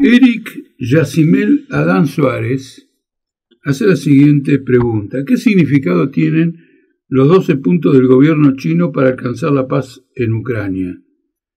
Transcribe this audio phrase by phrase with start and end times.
[0.00, 2.88] Eric Yacimel Adán Suárez
[3.64, 5.24] hace la siguiente pregunta.
[5.26, 6.64] ¿Qué significado tienen
[7.08, 11.02] los 12 puntos del gobierno chino para alcanzar la paz en Ucrania?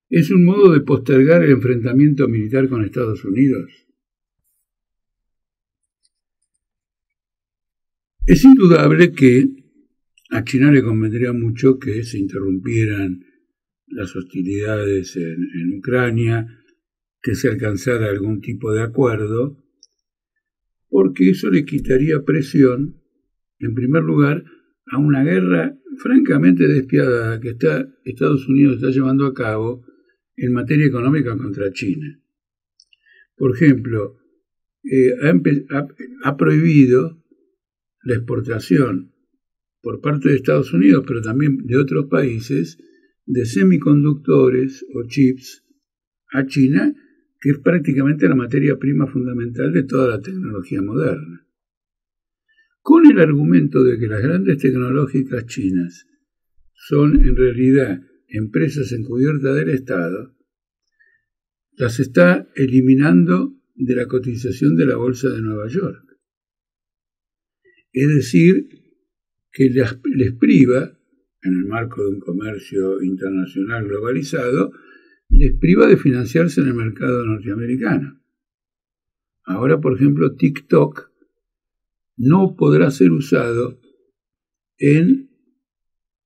[0.10, 3.72] ¿Es un modo de postergar el enfrentamiento militar con Estados Unidos?
[8.26, 9.48] Es indudable que
[10.32, 13.31] a China le convendría mucho que se interrumpieran
[13.92, 16.48] las hostilidades en, Ucrania,
[17.22, 19.58] que se alcanzara algún tipo de acuerdo,
[20.90, 23.02] porque eso le quitaría presión,
[23.60, 24.44] en primer lugar,
[24.92, 29.86] a una guerra francamente despiadada que está, Estados Unidos está llevando a cabo
[30.36, 32.20] en materia económica contra China.
[33.36, 34.18] Por ejemplo,
[34.84, 35.12] eh,
[36.24, 37.24] ha prohibido
[38.04, 39.12] la exportación
[39.82, 42.78] por parte de Estados Unidos, pero también de otros países,
[43.26, 45.64] de semiconductores o chips
[46.32, 46.94] a China,
[47.40, 51.48] que es prácticamente la materia prima fundamental de toda la tecnología moderna.
[52.82, 56.08] Con el argumento de que las grandes tecnológicas chinas
[56.74, 60.36] son en realidad empresas encubiertas del Estado,
[61.74, 66.18] las está eliminando de la cotización de la Bolsa de Nueva York.
[67.92, 68.68] Es decir,
[69.52, 70.98] que les, priva,
[71.44, 74.72] en el marco de un comercio internacional globalizado,
[75.30, 78.22] les priva de financiarse en el mercado norteamericano.
[79.46, 81.10] Ahora, por ejemplo, TikTok
[82.18, 83.80] no podrá ser usado
[84.78, 85.30] en,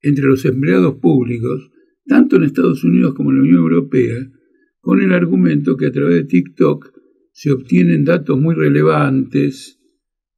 [0.01, 1.71] entre los empleados públicos,
[2.05, 4.31] tanto en Estados Unidos como en la Unión Europea,
[4.79, 6.93] con el argumento que a través de TikTok
[7.31, 9.79] se obtienen datos muy relevantes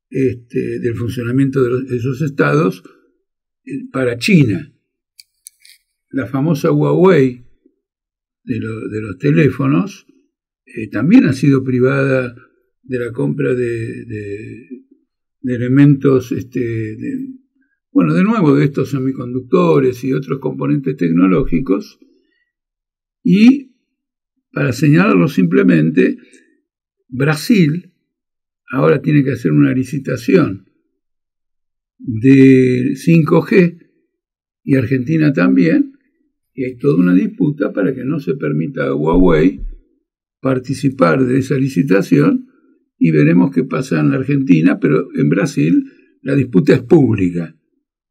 [0.09, 2.83] este, del funcionamiento de, esos estados
[3.91, 4.73] para China.
[6.11, 7.45] La famosa Huawei
[8.43, 10.07] de, los teléfonos
[10.65, 12.35] eh, también ha sido privada
[12.83, 14.67] de la compra de,
[15.43, 16.97] elementos, este,
[17.91, 21.99] bueno, de nuevo, de estos semiconductores y otros componentes tecnológicos.
[23.23, 23.75] Y,
[24.51, 26.17] para señalarlo simplemente,
[27.07, 27.93] Brasil
[28.71, 30.66] ahora tiene que hacer una licitación
[31.97, 33.77] de 5G
[34.63, 35.93] y Argentina también,
[36.53, 39.61] y hay toda una disputa para que no se permita a Huawei
[40.41, 42.47] participar de esa licitación
[42.97, 45.83] y veremos qué pasa en Argentina, pero en Brasil
[46.21, 47.55] la disputa es pública,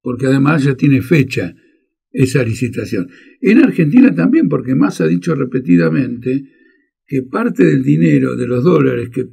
[0.01, 1.55] porque además ya tiene fecha
[2.13, 3.09] esa licitación.
[3.41, 6.45] En Argentina también, porque más ha dicho repetidamente
[7.07, 9.27] que parte del dinero de los dólares que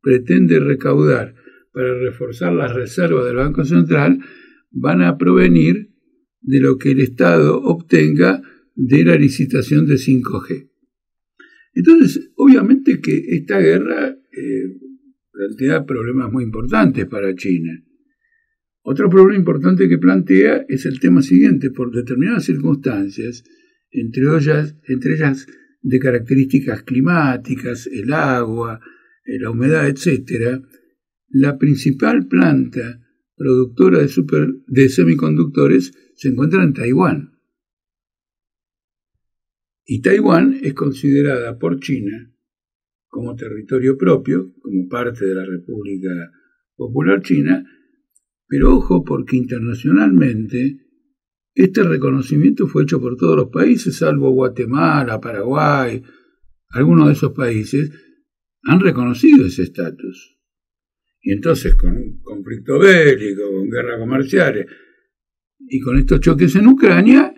[0.00, 1.34] pretende recaudar
[1.78, 4.18] para reforzar las reservas del Banco Central
[4.72, 5.94] van a provenir
[6.40, 8.42] de lo que el Estado obtenga
[8.74, 10.72] de la licitación de 5G.
[11.74, 14.76] Entonces, obviamente que esta guerra eh,
[15.30, 17.80] plantea problemas muy importantes para China.
[18.82, 23.44] Otro problema importante que plantea es el tema siguiente, por determinadas circunstancias,
[23.92, 25.46] entre ellas, entre ellas
[25.82, 28.80] de características climáticas, el agua,
[29.24, 30.60] eh, la humedad, etc.,
[31.28, 33.00] la principal planta
[33.36, 37.32] productora de, super, de semiconductores se encuentra en Taiwán.
[39.84, 42.34] Y Taiwán es considerada por China
[43.06, 46.10] como territorio propio, como parte de la República
[46.76, 47.64] Popular China,
[48.46, 50.78] pero ojo porque internacionalmente
[51.54, 56.02] este reconocimiento fue hecho por todos los países, salvo Guatemala, Paraguay,
[56.68, 57.90] algunos de esos países,
[58.62, 60.37] han reconocido ese estatus.
[61.20, 64.66] Y entonces con un conflicto bélico, con guerras comerciales
[65.58, 67.34] y con estos choques en Ucrania,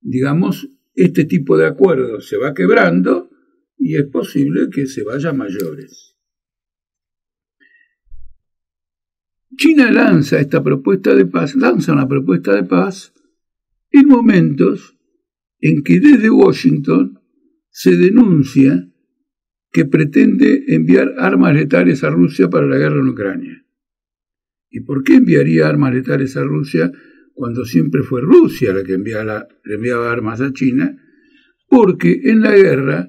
[0.00, 3.30] digamos, este tipo de acuerdo se va quebrando
[3.76, 6.16] y es posible que se vaya mayores.
[9.56, 13.12] China lanza esta propuesta de paz, lanza una propuesta de paz
[13.90, 14.96] en momentos
[15.60, 17.20] en que desde Washington
[17.70, 18.87] se denuncia
[19.70, 23.64] que pretende enviar armas letales a Rusia para la guerra en Ucrania.
[24.70, 26.90] ¿Y por qué enviaría armas letales a Rusia
[27.34, 30.96] cuando siempre fue Rusia la que enviaba, enviaba armas a China?
[31.68, 33.08] Porque en la guerra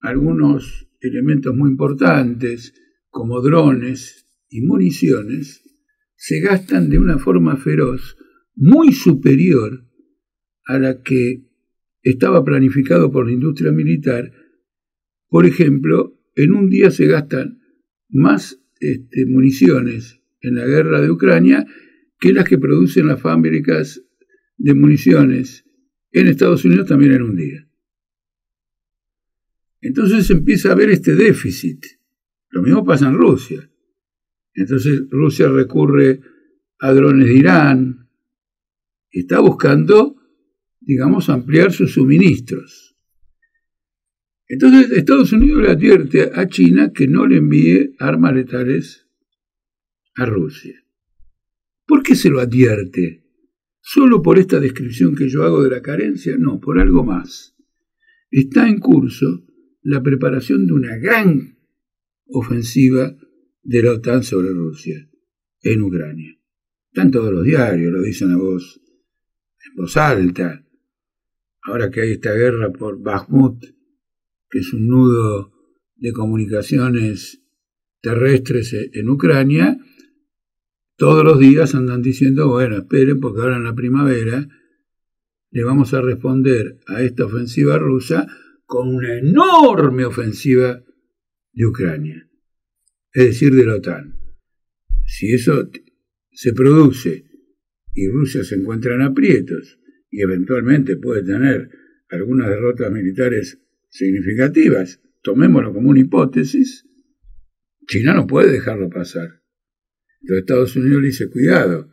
[0.00, 2.74] algunos elementos muy importantes,
[3.10, 5.62] como drones y municiones,
[6.16, 8.16] se gastan de una forma feroz,
[8.54, 9.84] muy superior
[10.66, 11.44] a la que
[12.02, 14.32] estaba planificado por la industria militar
[15.28, 17.60] por ejemplo, en un día se gastan
[18.08, 21.66] más este, municiones en la guerra de Ucrania
[22.20, 24.02] que las que producen las fábricas
[24.56, 25.64] de municiones
[26.12, 27.68] en Estados Unidos también en un día.
[29.80, 31.84] Entonces empieza a haber este déficit.
[32.50, 33.70] Lo mismo pasa en Rusia.
[34.54, 36.20] Entonces Rusia recurre
[36.78, 38.08] a drones de Irán.
[39.10, 40.16] Está buscando,
[40.80, 42.93] digamos, ampliar sus suministros.
[44.48, 49.08] Entonces Estados Unidos le advierte a China que no le envíe armas letales
[50.14, 50.84] a Rusia.
[51.86, 53.24] ¿Por qué se lo advierte?
[53.80, 56.36] ¿Solo por esta descripción que yo hago de la carencia?
[56.38, 57.54] No, por algo más.
[58.30, 59.46] Está en curso
[59.82, 61.58] la preparación de una gran
[62.26, 63.14] ofensiva
[63.62, 65.08] de la OTAN sobre Rusia
[65.62, 66.38] en Ucrania.
[66.90, 68.80] Están todos los diarios, lo dicen a voz,
[69.66, 70.64] en voz alta.
[71.62, 73.73] Ahora que hay esta guerra por Bakhmut,
[74.54, 75.52] que es un nudo
[75.96, 77.42] de comunicaciones
[78.00, 79.76] terrestres en Ucrania,
[80.96, 84.46] todos los días andan diciendo, bueno, esperen porque ahora en la primavera
[85.50, 88.28] le vamos a responder a esta ofensiva rusa
[88.64, 90.84] con una enorme ofensiva
[91.52, 92.30] de Ucrania,
[93.12, 94.16] es decir, de la OTAN.
[95.04, 95.68] Si eso
[96.30, 97.24] se produce
[97.92, 99.80] y Rusia se encuentra en aprietos
[100.12, 101.70] y eventualmente puede tener
[102.08, 103.63] algunas derrotas militares
[103.94, 106.84] significativas, tomémoslo como una hipótesis,
[107.86, 109.40] China no puede dejarlo pasar.
[110.22, 111.92] Los Estados Unidos le dice, cuidado,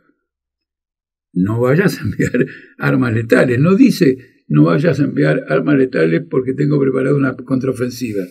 [1.32, 2.46] no vayas a enviar
[2.78, 3.60] armas letales.
[3.60, 4.18] No dice,
[4.48, 8.24] no vayas a enviar armas letales porque tengo preparada una contraofensiva.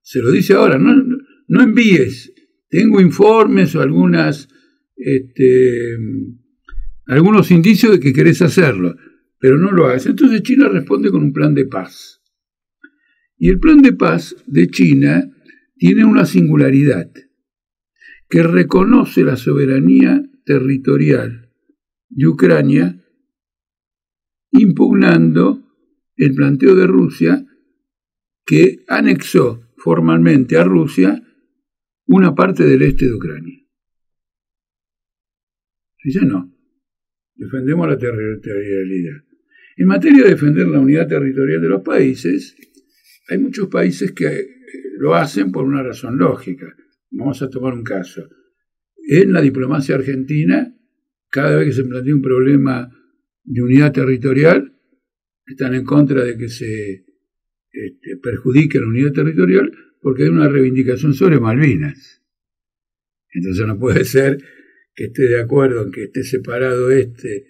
[0.00, 0.94] Se lo dice ahora, no,
[1.48, 2.32] no envíes.
[2.70, 4.48] Tengo informes o algunas,
[4.96, 5.98] este,
[7.06, 8.96] algunos indicios de que querés hacerlo,
[9.38, 10.06] pero no lo hagas.
[10.06, 12.21] Entonces China responde con un plan de paz.
[13.42, 15.28] Y el plan de paz de China
[15.74, 17.10] tiene una singularidad
[18.28, 21.50] que reconoce la soberanía territorial
[22.08, 23.04] de Ucrania,
[24.52, 25.60] impugnando
[26.14, 27.44] el planteo de Rusia
[28.46, 31.20] que anexó formalmente a Rusia
[32.06, 33.58] una parte del este de Ucrania.
[36.04, 36.48] Dice no,
[37.34, 39.24] defendemos la territorialidad.
[39.78, 42.54] En materia de defender la unidad territorial de los países,
[43.28, 44.46] hay muchos países que
[44.98, 46.74] lo hacen por una razón lógica.
[47.10, 48.28] Vamos a tomar un caso.
[49.08, 50.74] En la diplomacia argentina,
[51.30, 52.90] cada vez que se plantea un problema
[53.44, 54.78] de unidad territorial,
[55.46, 57.04] están en contra de que se
[57.72, 62.22] este, perjudique la unidad territorial porque hay una reivindicación sobre Malvinas.
[63.32, 64.38] Entonces no puede ser
[64.94, 67.46] que esté de acuerdo en que esté separado este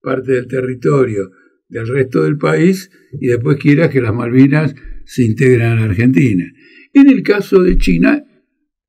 [0.00, 1.30] parte del territorio
[1.68, 2.90] del resto del país
[3.20, 4.74] y después quiera que las Malvinas
[5.06, 6.44] se integren a Argentina.
[6.92, 8.22] En el caso de China,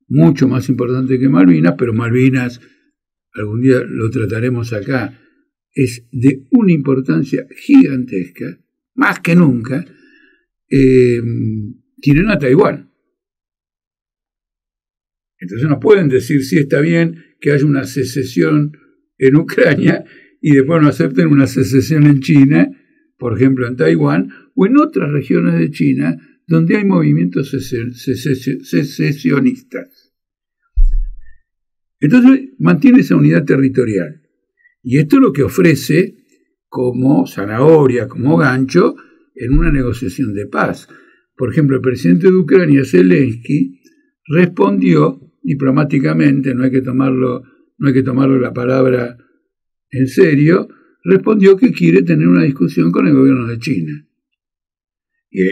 [0.08, 2.60] mucho más importante que Malvinas, pero Malvinas,
[3.32, 5.18] algún día lo trataremos acá,
[5.72, 8.58] es de una importancia gigantesca,
[8.94, 9.84] más que nunca,
[10.68, 11.20] eh,
[12.00, 12.90] tienen a Taiwán.
[15.38, 18.72] Entonces no pueden decir si está bien que haya una secesión
[19.18, 20.04] en Ucrania
[20.40, 22.68] y después no acepten una secesión en China,
[23.18, 26.16] por ejemplo en Taiwán, o en otras regiones de China
[26.46, 30.14] donde hay movimientos secesionistas.
[32.00, 34.22] Entonces mantiene esa unidad territorial.
[34.82, 36.16] Y esto es lo que ofrece
[36.68, 38.96] como zanahoria, como gancho,
[39.34, 40.88] en una negociación de paz.
[41.36, 43.80] Por ejemplo, el presidente de Ucrania, Zelensky,
[44.26, 47.42] respondió diplomáticamente, no hay que tomarlo,
[47.78, 49.16] no hay que tomarlo la palabra
[49.90, 50.68] en serio,
[51.08, 54.06] respondió que quiere tener una discusión con el gobierno de China.
[55.30, 55.42] Y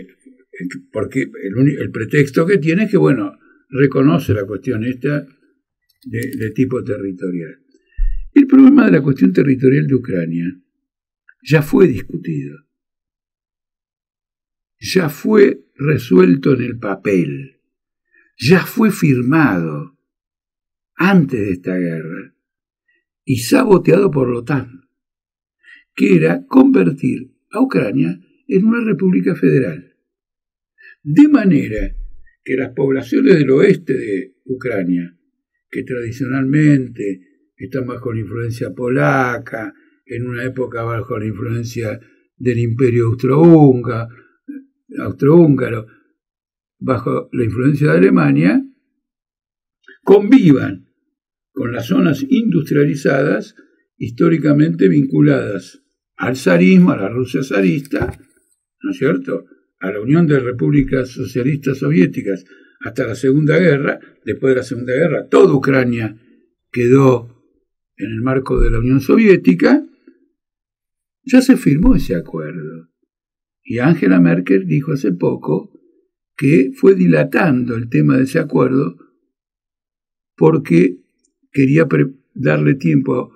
[0.93, 3.39] porque el, pretexto que tiene es que, bueno,
[3.71, 5.27] reconoce la cuestión esta
[6.05, 7.59] de, tipo territorial.
[8.35, 10.61] El problema de la cuestión territorial de Ucrania
[11.43, 12.59] ya fue discutido,
[14.79, 17.61] ya fue resuelto en el papel,
[18.39, 19.99] ya fue firmado
[20.97, 22.35] antes de esta guerra
[23.25, 24.86] y saboteado por la OTAN,
[25.97, 29.97] que era convertir a Ucrania en una república federal.
[31.03, 31.97] De manera
[32.45, 35.19] que las poblaciones del oeste de Ucrania,
[35.71, 37.23] que tradicionalmente
[37.57, 39.75] están bajo la influencia polaca,
[40.05, 41.99] en una época bajo la influencia
[42.37, 44.09] del imperio austrohúngaro,
[46.79, 48.63] bajo la influencia de Alemania,
[50.05, 50.93] convivan
[51.53, 53.57] con las zonas industrializadas
[53.97, 55.86] históricamente vinculadas
[56.17, 58.19] al zarismo, a la Rusia zarista,
[58.83, 59.45] ¿no es cierto?,
[59.79, 62.45] a la Unión de Repúblicas Socialistas Soviéticas
[62.81, 66.17] hasta la Segunda Guerra, después de la Segunda Guerra, toda Ucrania
[66.73, 67.37] quedó
[67.97, 69.85] en el marco de la Unión Soviética,
[71.25, 72.89] Ya se firmó ese acuerdo.
[73.65, 75.73] Y Angela Merkel dijo hace poco
[76.37, 78.97] que fue dilatando el tema de ese acuerdo
[80.37, 80.99] porque
[81.51, 81.89] quería
[82.35, 83.33] darle tiempo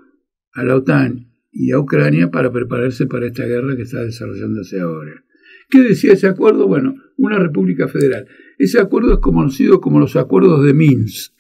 [0.53, 5.25] a la OTAN y a Ucrania para prepararse para esta guerra que está desarrollándose ahora.
[5.69, 6.67] ¿Qué decía ese acuerdo?
[6.67, 8.27] Bueno, una república federal.
[8.59, 11.35] Ese acuerdo es conocido como los acuerdos de Minsk.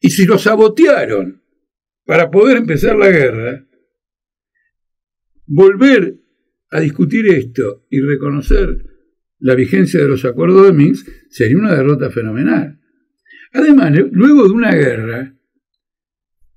[0.00, 1.42] Y si lo sabotearon
[2.04, 3.66] para poder empezar la guerra,
[5.46, 6.20] volver
[6.70, 8.84] a discutir esto y reconocer
[9.38, 12.80] la vigencia de los acuerdos de Minsk sería una derrota fenomenal.
[13.52, 15.35] Además, luego de una guerra,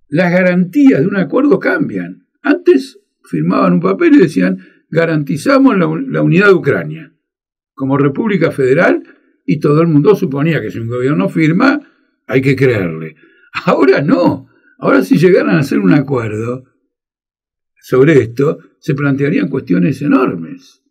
[0.09, 2.27] las garantías de un acuerdo cambian.
[2.41, 4.57] Antes firmaban un papel y decían,
[4.89, 5.87] garantizamos la,
[6.21, 7.13] unidad de Ucrania
[7.73, 9.03] como República Federal
[9.45, 11.79] y todo el mundo suponía que si un gobierno firma,
[12.27, 13.15] hay que creerle.
[13.65, 14.49] Ahora no.
[14.79, 16.65] Ahora si llegaran a hacer un acuerdo
[17.81, 20.83] sobre esto, se plantearían cuestiones enormes.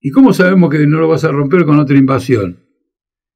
[0.00, 2.60] ¿Y cómo sabemos que no lo vas a romper con otra invasión?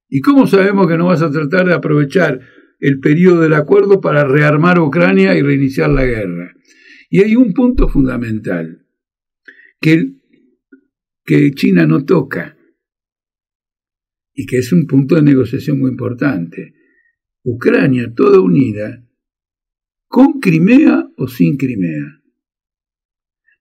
[0.09, 2.41] ¿Y cómo sabemos que no vas a tratar de aprovechar
[2.87, 6.55] el periodo del acuerdo para rearmar Ucrania y reiniciar la guerra?
[7.09, 8.87] Y hay un punto fundamental
[9.81, 10.17] que,
[11.25, 12.59] que China no toca
[14.35, 16.75] y que es un punto de negociación muy importante.
[17.43, 19.03] Ucrania toda unida,
[20.07, 22.23] con Crimea o sin Crimea.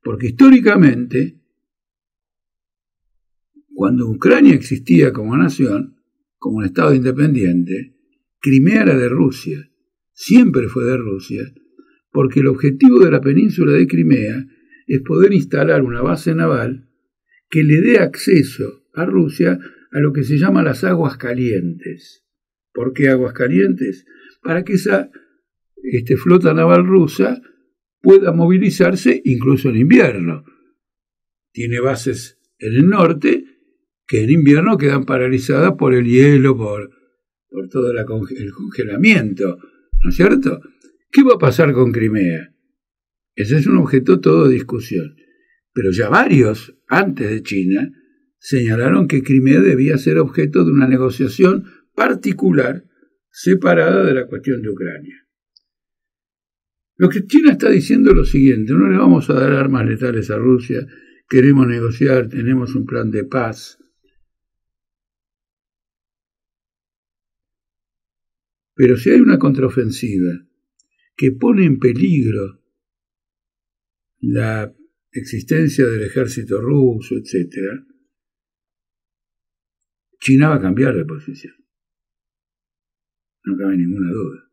[0.02, 1.40] Porque históricamente,
[3.74, 5.96] cuando Ucrania existía como nación,
[6.38, 7.94] como un Estado independiente,
[8.44, 9.72] Crimea era de Rusia,
[10.12, 11.54] siempre fue de Rusia,
[12.12, 14.46] porque el objetivo de la península de Crimea
[14.86, 16.90] es poder instalar una base naval
[17.50, 19.58] que le dé acceso a Rusia
[19.92, 22.26] a lo que se llama las aguas calientes.
[22.74, 24.06] ¿Por qué aguas calientes?
[24.42, 25.10] Para que esa
[25.82, 27.42] este, flota naval rusa
[28.02, 30.44] pueda movilizarse incluso en invierno.
[31.54, 33.46] Tiene bases en el norte
[34.06, 37.03] que en invierno quedan paralizadas por el hielo, por,
[37.54, 39.60] por todo el congelamiento,
[40.04, 40.60] ¿no es cierto?
[41.12, 42.52] ¿Qué va a pasar con Crimea?
[43.36, 45.16] Ese es un objeto todo de discusión.
[45.72, 47.92] Pero ya varios, antes de China,
[48.40, 52.86] señalaron que Crimea debía ser objeto de una negociación particular
[53.30, 55.28] separada de la cuestión de Ucrania.
[56.98, 60.32] Lo que China está diciendo es lo siguiente, no le vamos a dar armas letales
[60.32, 60.88] a Rusia,
[61.30, 63.78] queremos negociar, tenemos un plan de paz.
[68.76, 70.48] Pero si hay una contraofensiva
[71.16, 72.62] que pone en peligro
[74.22, 74.74] la
[75.12, 77.86] existencia del ejército ruso, etc.,
[80.20, 81.64] China va a cambiar de posición
[83.46, 84.50] no cabe ninguna duda.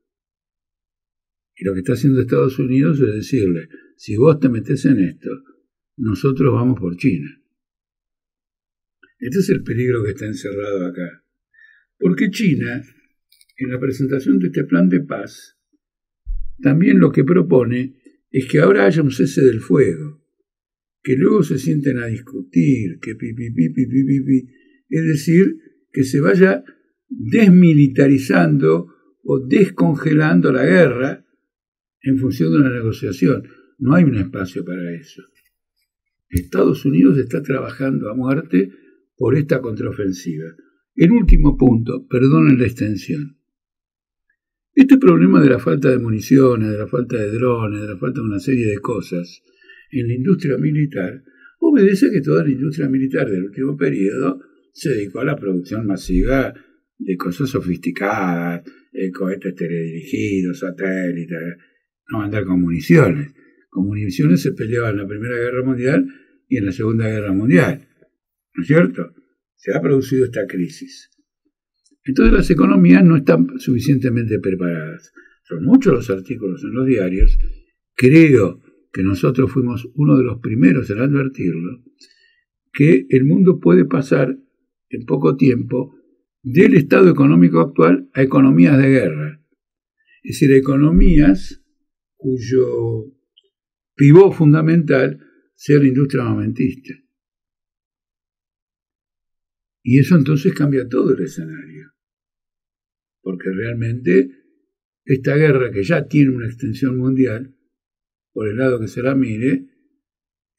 [1.56, 5.30] Y lo que está haciendo Estados Unidos es decirle, si vos te metes en esto,
[5.96, 7.42] nosotros vamos por China.
[9.18, 11.24] Este es el peligro que está encerrado acá.
[11.98, 12.82] Porque China,
[13.60, 15.58] en la presentación de este plan de paz,
[16.60, 17.96] también lo que propone
[18.30, 20.22] es que ahora haya un cese del fuego,
[21.02, 24.48] que luego se sienten a discutir, que pi, pi, pi, pi,
[24.88, 25.56] es decir,
[25.92, 26.64] que se vaya
[27.08, 28.88] desmilitarizando
[29.22, 31.26] o descongelando la guerra
[32.02, 33.48] en función de una negociación.
[33.78, 35.22] No hay un espacio para eso.
[36.28, 38.70] Estados Unidos está trabajando a muerte
[39.16, 40.46] por esta contraofensiva.
[40.94, 43.39] El último punto, perdonen la extensión.
[44.74, 48.20] Este problema de la falta de municiones, de la falta de drones, de la falta
[48.20, 49.42] de una serie de cosas
[49.90, 51.22] en la industria militar,
[51.58, 54.40] obedece a que toda la industria militar del último periodo
[54.72, 56.54] se dedicó a la producción masiva
[56.98, 58.62] de cosas sofisticadas,
[58.92, 61.56] eh, cohetes teledirigidos, satélites,
[62.08, 63.32] no andar con municiones.
[63.68, 66.06] Con municiones se peleaba en la Primera Guerra Mundial
[66.48, 67.88] y en la Segunda Guerra Mundial.
[68.54, 69.14] ¿No es cierto?
[69.56, 71.10] Se ha producido esta crisis.
[72.04, 75.12] Entonces las economías no están suficientemente preparadas.
[75.42, 77.38] Son muchos los artículos en los diarios.
[77.94, 78.60] Creo
[78.92, 81.82] que nosotros fuimos uno de los primeros en advertirlo,
[82.72, 84.36] que el mundo puede pasar
[84.88, 85.94] en poco tiempo
[86.42, 89.44] del estado económico actual a economías de guerra.
[90.22, 91.62] Es decir, economías
[92.16, 93.06] cuyo
[93.94, 95.18] pivot fundamental
[95.54, 96.94] sea la industria armamentista.
[99.82, 101.92] Y eso entonces cambia todo el escenario.
[103.22, 104.30] Porque realmente
[105.04, 107.56] esta guerra que ya tiene una extensión mundial,
[108.32, 109.66] por el lado que se la mire,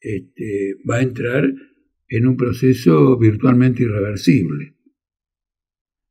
[0.00, 1.52] este, va a entrar
[2.08, 4.76] en un proceso virtualmente irreversible.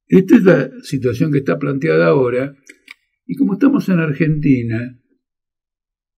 [0.08, 2.58] Esta es la situación que está planteada ahora.
[3.26, 4.98] Y como estamos en Argentina,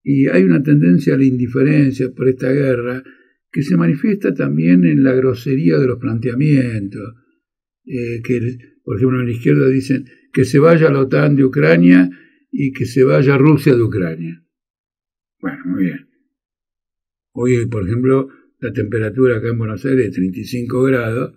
[0.06, 3.02] Y hay una tendencia a la indiferencia por esta guerra
[3.54, 7.14] que se manifiesta también en la grosería de los planteamientos.
[7.86, 8.40] Eh, que,
[8.82, 12.10] por ejemplo, en la izquierda dicen que se vaya la OTAN de Ucrania
[12.50, 14.44] y que se vaya Rusia de Ucrania.
[15.38, 16.08] Bueno, muy bien.
[17.30, 21.34] Hoy, por ejemplo, la temperatura acá en Buenos Aires es 35 grados.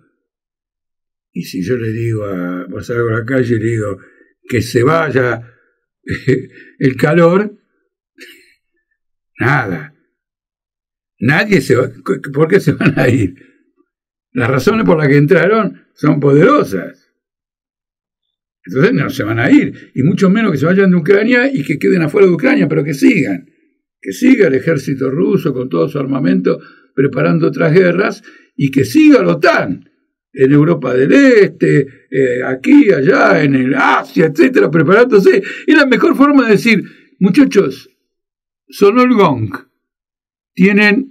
[1.32, 3.98] Y si yo le digo a, vos a la calle y le digo
[4.48, 5.54] que se vaya
[6.80, 7.56] el calor,
[9.38, 9.94] nada.
[11.20, 11.90] Nadie se va.
[12.32, 13.34] ¿Por qué se van a ir?
[14.32, 17.12] Las razones por las que entraron son poderosas.
[18.64, 19.90] Entonces no se van a ir.
[19.94, 22.84] Y mucho menos que se vayan de Ucrania y que queden afuera de Ucrania, pero
[22.84, 23.46] que sigan.
[24.00, 26.60] Que siga el ejército ruso con todo su armamento
[26.94, 28.22] preparando otras guerras
[28.54, 29.88] y que siga la OTAN
[30.32, 35.42] en Europa del Este, eh, aquí, allá, en el Asia, etcétera, preparándose.
[35.66, 36.82] Es la mejor forma de decir,
[37.18, 37.88] muchachos,
[38.68, 39.68] sonó el gong
[40.58, 41.07] tienen,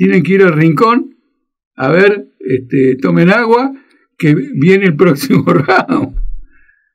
[0.00, 1.14] tienen que ir al rincón
[1.76, 3.74] a ver, este, tomen agua,
[4.16, 6.16] que viene el próximo round.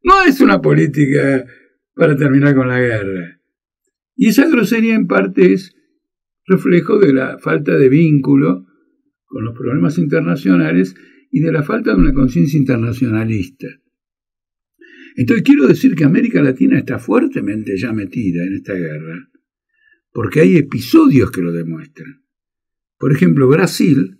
[0.04, 1.46] No es una política
[1.94, 3.40] para terminar con la guerra.
[4.16, 5.76] Y esa grosería en parte es
[6.48, 8.66] reflejo de la falta de vínculo
[9.26, 10.96] con los problemas internacionales
[11.30, 13.68] y de la falta de una conciencia internacionalista.
[15.16, 19.30] Entonces quiero decir que América Latina está fuertemente ya metida en esta guerra
[20.12, 22.25] porque hay episodios que lo demuestran.
[23.06, 24.20] Por ejemplo, Brasil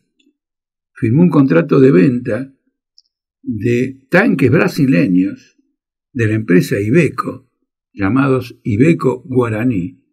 [0.94, 2.54] firmó un contrato de venta
[3.42, 5.58] de tanques brasileños
[6.14, 7.50] de la empresa Ibeco,
[7.94, 10.06] llamados Ibeco Guaraní,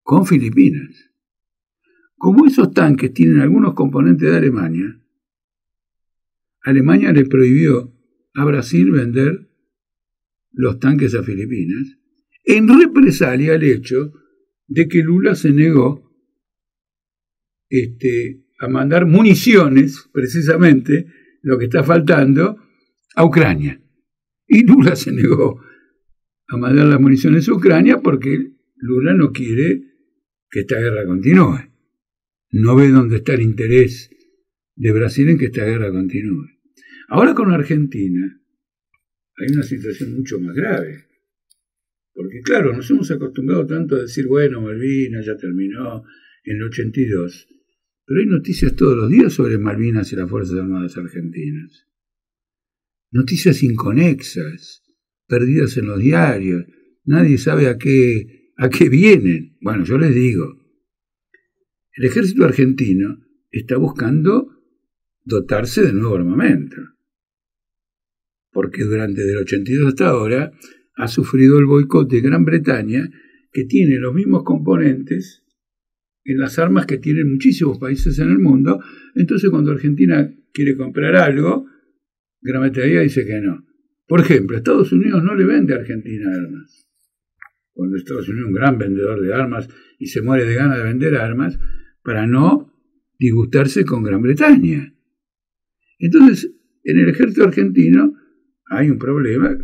[0.00, 1.12] con Filipinas.
[2.16, 4.98] Como esos tanques tienen algunos componentes de Alemania,
[6.62, 7.94] Alemania le prohibió
[8.32, 9.50] a Brasil vender
[10.50, 11.98] los tanques a Filipinas
[12.42, 14.14] en represalia al hecho
[14.66, 16.11] de que Lula se negó
[17.72, 21.06] este, a mandar municiones, precisamente,
[21.40, 22.58] lo que está faltando,
[23.14, 23.80] a Ucrania.
[24.46, 25.58] Y Lula se negó
[26.48, 29.84] a mandar las municiones a Ucrania porque Lula no quiere
[30.50, 31.70] que esta guerra continúe.
[32.50, 34.10] No ve dónde está el interés
[34.76, 36.46] de Brasil en que esta guerra continúe.
[37.08, 38.38] Ahora con Argentina
[39.38, 41.06] hay una situación mucho más grave.
[42.12, 46.04] Porque claro, nos hemos acostumbrado tanto a decir, bueno, Malvinas ya terminó
[46.44, 47.48] en el 82,
[48.04, 51.88] pero hay noticias todos los días sobre Malvinas y las Fuerzas Armadas Argentinas.
[53.10, 54.82] Noticias inconexas,
[55.26, 56.64] perdidas en los diarios,
[57.04, 59.56] nadie sabe a qué, a qué vienen.
[59.60, 60.62] Bueno, yo les digo,
[61.94, 63.18] el ejército argentino
[63.50, 64.48] está buscando
[65.24, 66.76] dotarse de nuevo armamento.
[68.50, 70.52] Porque durante el 82 hasta ahora
[70.94, 73.08] ha sufrido el boicot de Gran Bretaña,
[73.52, 75.41] que tiene los mismos componentes
[76.24, 78.80] en las armas que tienen muchísimos países en el mundo.
[79.14, 81.66] Entonces, cuando Argentina quiere comprar algo,
[82.40, 83.66] Gran Bretaña dice que no.
[84.06, 86.88] Por ejemplo, Estados Unidos no le vende a Argentina armas.
[87.72, 90.84] Cuando Estados Unidos es un gran vendedor de armas y se muere de ganas de
[90.84, 91.58] vender armas,
[92.02, 92.72] para no
[93.18, 94.92] disgustarse con Gran Bretaña.
[95.98, 98.14] Entonces, en el ejército argentino
[98.68, 99.56] hay un problema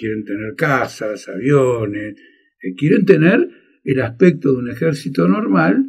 [0.00, 2.16] quieren tener casas, aviones,
[2.62, 3.48] eh, quieren tener
[3.84, 5.84] el aspecto de un ejército normal,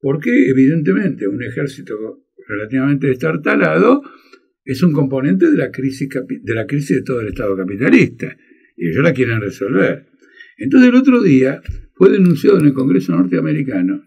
[0.00, 4.02] porque evidentemente un ejército relativamente destartalado
[4.64, 8.36] es un componente de la crisis de, todo el Estado capitalista,
[8.76, 10.06] y ellos la quieren resolver.
[10.56, 11.60] Entonces el otro día
[11.94, 14.04] fue denunciado en el Congreso norteamericano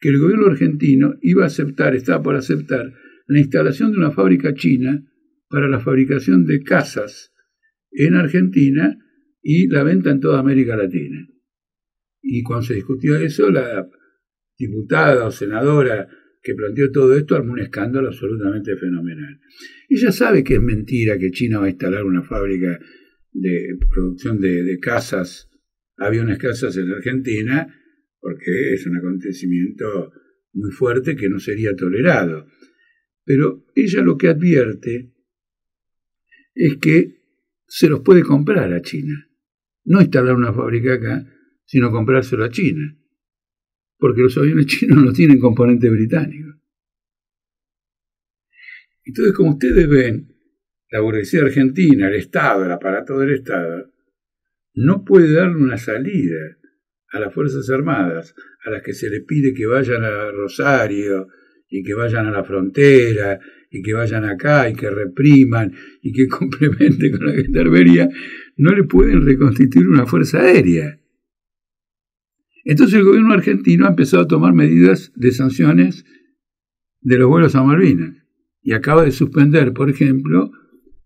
[0.00, 2.92] que el gobierno argentino iba a aceptar, estaba por aceptar,
[3.26, 5.04] la instalación de una fábrica china
[5.48, 7.32] para la fabricación de casas
[7.90, 8.96] en Argentina
[9.42, 11.26] y la venta en toda América Latina.
[12.22, 13.88] Y cuando se discutió eso, la
[14.58, 16.08] diputada o senadora
[16.42, 19.40] que planteó todo esto armó un escándalo absolutamente fenomenal.
[19.88, 22.78] Ella sabe que es mentira que China va a instalar una fábrica
[23.32, 25.50] de producción de, de casas,
[25.96, 27.74] aviones casas en Argentina,
[28.20, 30.12] porque es un acontecimiento
[30.52, 32.46] muy fuerte que no sería tolerado.
[33.24, 35.12] Pero ella lo que advierte
[36.54, 37.18] es que
[37.66, 39.28] se los puede comprar a China.
[39.84, 41.26] No instalar una fábrica acá,
[41.64, 42.98] sino comprárselo a China.
[43.98, 46.54] Porque los aviones chinos no tienen componente británico.
[49.04, 50.28] Entonces, como ustedes ven,
[50.90, 53.90] la burguesía argentina, el Estado, el aparato del Estado,
[54.74, 56.58] no puede darle una salida
[57.10, 58.34] a las Fuerzas Armadas,
[58.64, 61.28] a las que se le pide que vayan a Rosario
[61.68, 66.28] y que vayan a la frontera y que vayan acá y que repriman y que
[66.28, 68.08] complementen con la gendarmería,
[68.56, 71.00] no le pueden reconstituir una fuerza aérea.
[72.68, 76.04] Entonces el gobierno argentino ha empezado a tomar medidas de sanciones
[77.00, 78.14] de los vuelos a Malvinas
[78.60, 80.50] y acaba de suspender, por ejemplo,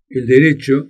[0.08, 0.88] el derecho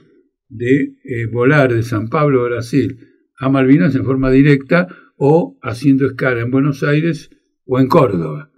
[0.48, 3.06] de eh, volar de San Pablo, Brasil,
[3.38, 7.28] a Malvinas en forma directa o haciendo escala en Buenos Aires
[7.66, 8.50] o en Córdoba.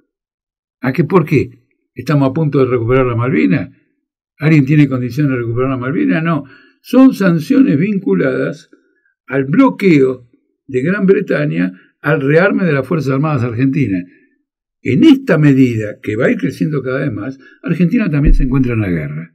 [0.83, 1.67] ¿A qué por qué?
[1.97, 3.71] ¿Estamos a punto de recuperar la Malvinas?
[4.39, 6.23] ¿Alguien tiene condiciones de recuperar la Malvinas?
[6.23, 6.45] No.
[6.81, 8.71] Son sanciones vinculadas
[9.27, 10.31] al bloqueo
[10.69, 11.73] de Gran Bretaña
[12.05, 14.05] al rearme de las Fuerzas Armadas Argentinas.
[14.83, 18.75] En esta medida, que va a ir creciendo cada vez más, Argentina también se encuentra
[18.75, 19.35] en la guerra.